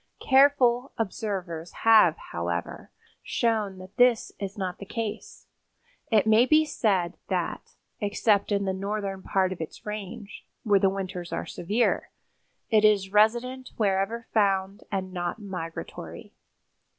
[0.27, 2.89] Careful observers have, however,
[3.21, 5.45] shown that this is not the case.
[6.11, 10.89] It may be said that, except in the northern part of its range, where the
[10.89, 12.09] winters are severe,
[12.71, 16.33] it is resident wherever found and not migratory.